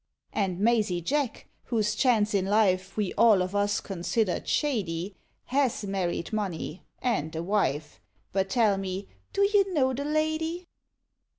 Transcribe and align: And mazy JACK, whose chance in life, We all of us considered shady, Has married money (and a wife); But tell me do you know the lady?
And 0.33 0.57
mazy 0.59 0.99
JACK, 0.99 1.45
whose 1.65 1.93
chance 1.93 2.33
in 2.33 2.47
life, 2.47 2.97
We 2.97 3.13
all 3.19 3.43
of 3.43 3.55
us 3.55 3.79
considered 3.79 4.47
shady, 4.47 5.15
Has 5.45 5.83
married 5.85 6.33
money 6.33 6.81
(and 7.03 7.35
a 7.35 7.43
wife); 7.43 8.01
But 8.31 8.49
tell 8.49 8.79
me 8.79 9.09
do 9.31 9.41
you 9.43 9.71
know 9.75 9.93
the 9.93 10.05
lady? 10.05 10.65